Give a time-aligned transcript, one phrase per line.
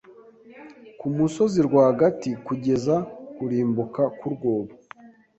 [0.99, 2.95] kumusozi rwagati kugeza
[3.35, 4.73] kurimbuka kurwobo